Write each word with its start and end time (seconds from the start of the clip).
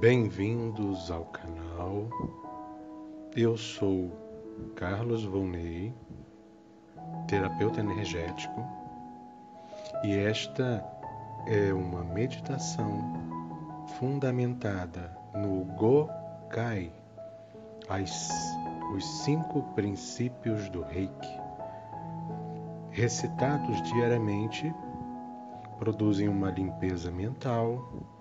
Bem-vindos 0.00 1.10
ao 1.10 1.24
canal. 1.24 2.08
Eu 3.34 3.56
sou 3.56 4.12
Carlos 4.76 5.24
Volney, 5.24 5.92
terapeuta 7.26 7.80
energético, 7.80 8.64
e 10.04 10.16
esta 10.16 10.86
é 11.48 11.74
uma 11.74 12.04
meditação 12.04 13.12
fundamentada 13.98 15.18
no 15.34 15.64
Gokai, 15.74 16.92
as, 17.88 18.30
os 18.94 19.04
cinco 19.24 19.64
princípios 19.74 20.68
do 20.68 20.82
Reiki. 20.82 21.40
Recitados 22.92 23.82
diariamente, 23.82 24.72
produzem 25.80 26.28
uma 26.28 26.52
limpeza 26.52 27.10
mental 27.10 28.16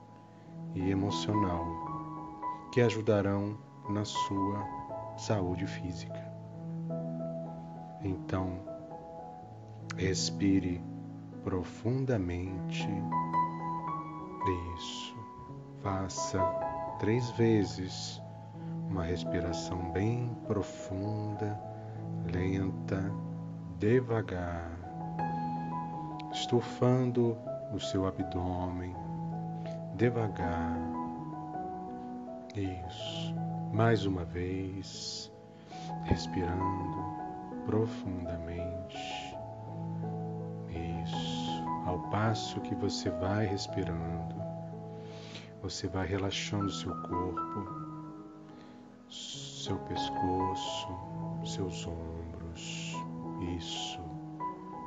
e 0.78 0.92
emocional 0.92 1.66
que 2.72 2.82
ajudarão 2.82 3.58
na 3.90 4.06
sua 4.06 4.64
saúde 5.18 5.66
física. 5.66 6.32
Então, 8.04 8.60
respire 9.96 10.84
profundamente. 11.44 12.88
Isso. 14.76 15.18
Faça 15.82 16.40
três 17.00 17.30
vezes 17.32 18.22
uma 18.90 19.04
respiração 19.04 19.92
bem 19.92 20.38
profunda, 20.46 21.60
lenta, 22.32 23.12
devagar, 23.80 24.72
estufando 26.32 27.36
o 27.74 27.80
seu 27.80 28.06
abdômen 28.06 29.07
devagar. 29.98 30.78
Isso. 32.56 33.36
Mais 33.74 34.06
uma 34.06 34.24
vez, 34.24 35.32
respirando 36.04 37.18
profundamente. 37.66 39.36
Isso. 40.70 41.64
Ao 41.86 42.00
passo 42.10 42.62
que 42.62 42.76
você 42.76 43.10
vai 43.10 43.46
respirando, 43.46 44.36
você 45.62 45.88
vai 45.88 46.08
relaxando 46.08 46.70
seu 46.72 46.96
corpo, 47.02 47.68
seu 49.10 49.78
pescoço, 49.80 50.88
seus 51.44 51.88
ombros. 51.88 52.96
Isso. 53.58 54.00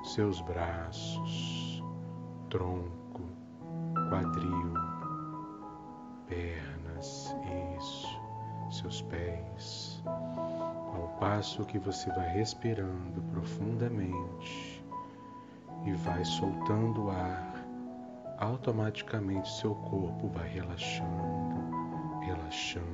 Seus 0.04 0.40
braços, 0.40 1.84
tronco, 2.48 3.22
quadril 4.08 4.89
pernas, 6.30 7.36
isso, 7.76 8.20
seus 8.70 9.02
pés, 9.02 10.02
ao 10.06 11.08
passo 11.18 11.64
que 11.64 11.78
você 11.78 12.08
vai 12.12 12.28
respirando 12.28 13.20
profundamente 13.32 14.82
e 15.84 15.92
vai 15.92 16.24
soltando 16.24 17.06
o 17.06 17.10
ar, 17.10 17.66
automaticamente 18.38 19.50
seu 19.50 19.74
corpo 19.74 20.28
vai 20.28 20.48
relaxando, 20.48 22.20
relaxando, 22.20 22.86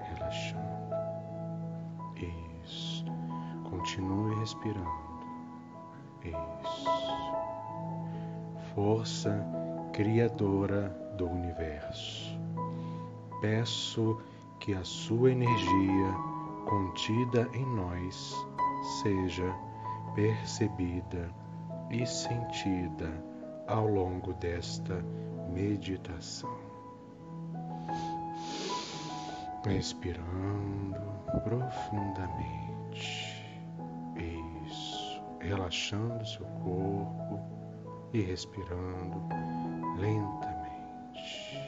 relaxando. 0.00 0.70
Isso. 2.64 3.04
Continue 3.68 4.38
respirando. 4.38 4.88
Isso. 6.22 6.84
Força 8.74 9.44
criadora 9.92 10.88
do 11.16 11.26
universo 11.26 12.40
peço 13.40 14.18
que 14.58 14.74
a 14.74 14.84
sua 14.84 15.32
energia 15.32 16.12
contida 16.68 17.48
em 17.54 17.64
nós 17.64 18.36
seja 19.02 19.54
percebida 20.14 21.30
e 21.90 22.06
sentida 22.06 23.10
ao 23.66 23.86
longo 23.86 24.34
desta 24.34 25.02
meditação. 25.52 26.58
Respirando 29.64 31.00
profundamente. 31.44 33.44
Isso. 34.16 35.22
Relaxando 35.40 36.26
seu 36.26 36.46
corpo 36.46 37.40
e 38.12 38.20
respirando 38.22 39.22
lentamente. 39.98 41.59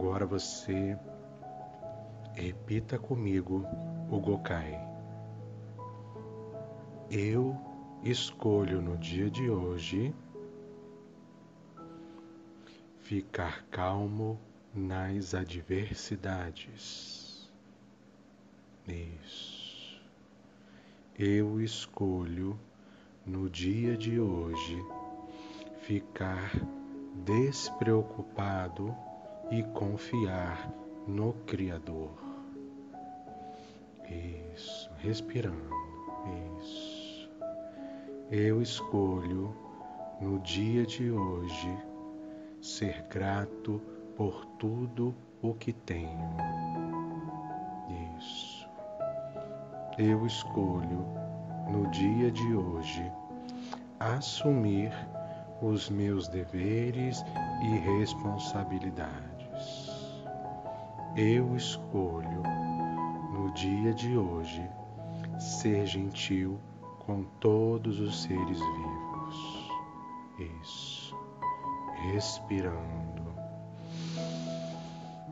Agora 0.00 0.24
você 0.24 0.98
repita 2.32 2.98
comigo 2.98 3.66
o 4.10 4.18
Gokai. 4.18 4.80
Eu 7.10 7.54
escolho 8.02 8.80
no 8.80 8.96
dia 8.96 9.30
de 9.30 9.50
hoje 9.50 10.14
ficar 13.00 13.62
calmo 13.66 14.40
nas 14.74 15.34
adversidades. 15.34 17.52
Isso. 18.88 20.00
Eu 21.18 21.60
escolho 21.60 22.58
no 23.26 23.50
dia 23.50 23.98
de 23.98 24.18
hoje 24.18 24.82
ficar 25.82 26.52
despreocupado 27.22 28.96
e 29.50 29.64
confiar 29.64 30.72
no 31.06 31.32
Criador. 31.46 32.12
Isso, 34.54 34.90
respirando. 34.98 35.70
Isso. 36.58 37.28
Eu 38.30 38.62
escolho 38.62 39.54
no 40.20 40.38
dia 40.40 40.86
de 40.86 41.10
hoje 41.10 41.76
ser 42.60 43.02
grato 43.10 43.80
por 44.16 44.44
tudo 44.58 45.14
o 45.42 45.54
que 45.54 45.72
tenho. 45.72 46.36
Isso. 48.18 48.68
Eu 49.98 50.24
escolho 50.26 51.04
no 51.68 51.88
dia 51.90 52.30
de 52.30 52.54
hoje 52.54 53.10
assumir 53.98 54.92
os 55.60 55.90
meus 55.90 56.28
deveres 56.28 57.24
e 57.62 57.98
responsabilidades 57.98 59.29
eu 61.16 61.56
escolho 61.56 62.42
no 63.32 63.52
dia 63.52 63.92
de 63.92 64.16
hoje 64.16 64.68
ser 65.38 65.86
gentil 65.86 66.58
com 67.00 67.24
todos 67.40 67.98
os 67.98 68.22
seres 68.22 68.58
vivos. 68.58 69.70
Isso. 70.62 71.16
Respirando. 72.12 73.20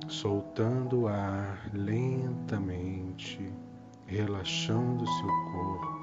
Soltando 0.08 1.02
o 1.02 1.08
ar 1.08 1.70
lentamente, 1.72 3.52
relaxando 4.06 5.06
seu 5.06 5.28
corpo. 5.52 5.98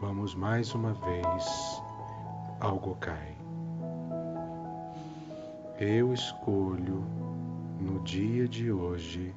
Vamos 0.00 0.34
mais 0.34 0.74
uma 0.74 0.92
vez 0.92 1.82
ao 2.60 2.78
Gokai. 2.78 3.37
Eu 5.80 6.12
escolho 6.12 7.04
no 7.80 8.00
dia 8.00 8.48
de 8.48 8.72
hoje, 8.72 9.32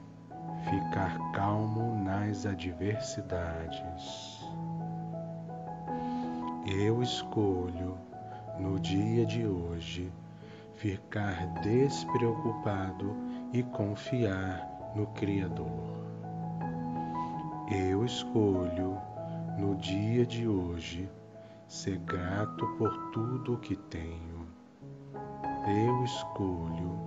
ficar 0.67 1.15
calmo 1.33 2.03
nas 2.03 2.47
adversidades. 2.47 4.43
Eu 6.65 7.03
escolho, 7.03 7.95
no 8.59 8.79
dia 8.79 9.23
de 9.23 9.45
hoje, 9.45 10.11
ficar 10.73 11.45
despreocupado 11.61 13.15
e 13.53 13.61
confiar 13.61 14.67
no 14.95 15.05
Criador. 15.13 16.07
Eu 17.69 18.03
escolho, 18.03 18.97
no 19.59 19.75
dia 19.75 20.25
de 20.25 20.47
hoje, 20.47 21.07
ser 21.67 21.99
grato 21.99 22.65
por 22.79 23.11
tudo 23.11 23.53
o 23.53 23.59
que 23.59 23.75
tenho. 23.75 24.30
Eu 25.67 26.03
escolho 26.03 26.99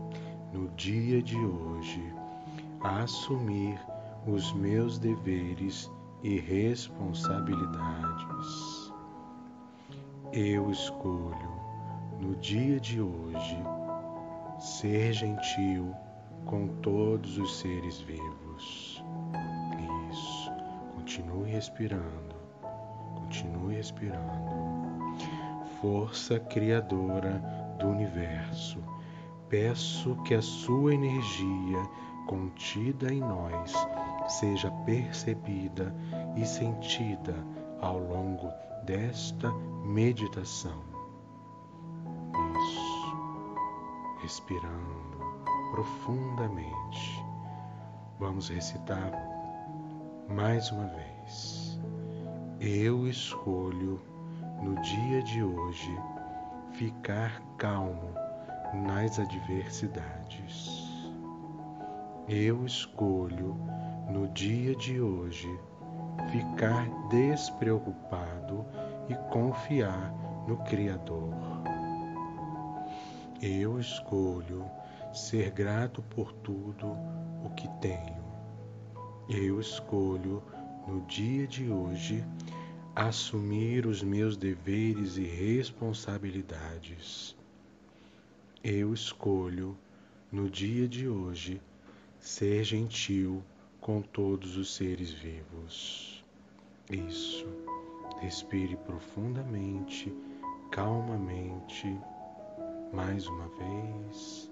no 0.52 0.68
dia 0.76 1.20
de 1.20 1.36
hoje, 1.36 2.14
assumir 2.80 3.76
os 4.28 4.52
meus 4.52 4.96
deveres 4.96 5.90
e 6.22 6.38
responsabilidades. 6.38 8.92
Eu 10.32 10.70
escolho, 10.70 11.50
no 12.20 12.36
dia 12.36 12.78
de 12.78 13.00
hoje, 13.00 13.58
ser 14.60 15.12
gentil 15.12 15.92
com 16.46 16.68
todos 16.80 17.36
os 17.38 17.58
seres 17.58 17.98
vivos. 18.02 19.02
Isso. 20.10 20.52
Continue 20.94 21.50
respirando. 21.50 22.36
Continue 23.16 23.74
respirando. 23.74 24.54
Força 25.80 26.38
criadora 26.38 27.63
do 27.78 27.88
universo, 27.88 28.78
peço 29.48 30.16
que 30.24 30.34
a 30.34 30.42
sua 30.42 30.94
energia 30.94 31.82
contida 32.26 33.12
em 33.12 33.20
nós 33.20 33.72
seja 34.28 34.70
percebida 34.86 35.94
e 36.36 36.44
sentida 36.44 37.34
ao 37.80 37.98
longo 37.98 38.50
desta 38.84 39.52
meditação. 39.84 40.82
Isso. 42.58 43.16
Respirando 44.22 45.18
profundamente. 45.70 47.24
Vamos 48.18 48.48
recitar 48.48 49.12
mais 50.28 50.70
uma 50.70 50.86
vez. 50.86 51.78
Eu 52.60 53.06
escolho 53.06 54.00
no 54.62 54.80
dia 54.80 55.22
de 55.22 55.42
hoje 55.42 55.90
ficar 56.74 57.40
calmo 57.56 58.12
nas 58.74 59.18
adversidades. 59.18 60.82
Eu 62.28 62.66
escolho 62.66 63.56
no 64.10 64.28
dia 64.28 64.74
de 64.74 65.00
hoje 65.00 65.48
ficar 66.32 66.88
despreocupado 67.08 68.66
e 69.08 69.14
confiar 69.30 70.12
no 70.48 70.56
Criador. 70.64 71.32
Eu 73.40 73.78
escolho 73.78 74.64
ser 75.12 75.50
grato 75.50 76.02
por 76.02 76.32
tudo 76.32 76.96
o 77.44 77.50
que 77.50 77.68
tenho. 77.80 78.24
Eu 79.28 79.60
escolho 79.60 80.42
no 80.88 81.02
dia 81.02 81.46
de 81.46 81.70
hoje 81.70 82.24
assumir 82.94 83.86
os 83.86 84.02
meus 84.04 84.36
deveres 84.36 85.16
e 85.16 85.24
responsabilidades. 85.24 87.34
Eu 88.62 88.94
escolho 88.94 89.76
no 90.30 90.48
dia 90.48 90.86
de 90.86 91.08
hoje 91.08 91.60
ser 92.20 92.62
gentil 92.62 93.42
com 93.80 94.00
todos 94.00 94.56
os 94.56 94.76
seres 94.76 95.10
vivos. 95.10 96.24
Isso. 96.88 97.48
Respire 98.20 98.76
profundamente, 98.76 100.14
calmamente, 100.70 101.98
mais 102.92 103.26
uma 103.26 103.48
vez, 103.48 104.48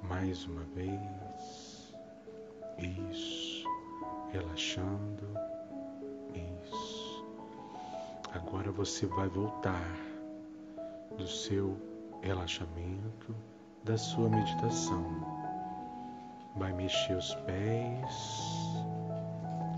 mais 0.00 0.46
uma 0.46 0.62
vez. 0.76 1.92
Isso. 3.10 3.64
Relaxando. 4.32 5.23
Agora 8.34 8.70
você 8.72 9.06
vai 9.06 9.28
voltar 9.28 9.88
do 11.16 11.26
seu 11.26 11.76
relaxamento, 12.22 13.34
da 13.84 13.96
sua 13.96 14.28
meditação 14.28 15.44
vai 16.56 16.72
mexer 16.72 17.14
os 17.16 17.34
pés, 17.46 18.84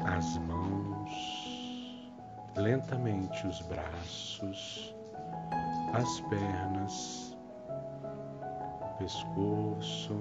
as 0.05 0.39
mãos, 0.39 2.13
lentamente 2.57 3.47
os 3.47 3.61
braços, 3.63 4.95
as 5.95 6.21
pernas, 6.23 7.37
o 8.81 8.99
pescoço. 8.99 10.17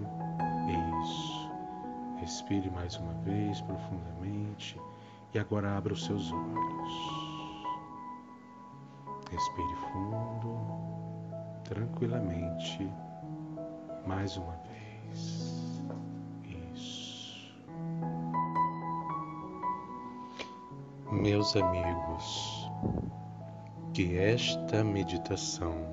Isso. 1.04 1.46
Respire 2.18 2.70
mais 2.72 2.96
uma 2.96 3.14
vez 3.24 3.62
profundamente 3.62 4.80
e 5.34 5.38
agora 5.38 5.78
abra 5.78 5.94
os 5.94 6.06
seus 6.06 6.32
olhos. 6.32 7.25
Respire 9.36 9.76
fundo, 9.92 10.56
tranquilamente, 11.66 12.90
mais 14.08 14.38
uma 14.38 14.56
vez. 14.64 15.84
Meus 21.12 21.54
amigos, 21.58 22.72
que 23.94 24.18
esta 24.18 24.86
meditação 24.86 25.86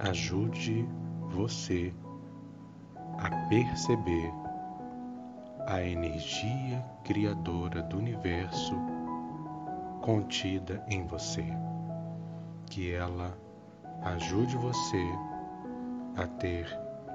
ajude 0.00 0.84
você 1.28 1.94
a 3.18 3.30
perceber 3.48 4.32
a 5.68 5.80
energia 5.80 6.84
criadora 7.04 7.84
do 7.84 7.98
universo 7.98 8.74
contida 10.02 10.84
em 10.88 11.06
você. 11.06 11.46
Que 12.66 12.92
ela 12.92 13.36
ajude 14.02 14.56
você 14.56 15.04
a 16.16 16.26
ter 16.26 16.66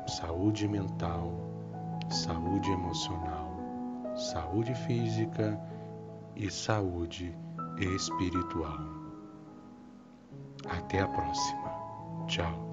saúde 0.07 0.67
mental, 0.67 1.31
saúde 2.09 2.69
emocional, 2.71 3.51
saúde 4.15 4.73
física 4.73 5.59
e 6.35 6.49
saúde 6.49 7.35
espiritual. 7.79 8.79
Até 10.69 11.01
a 11.01 11.07
próxima. 11.07 11.71
Tchau. 12.27 12.70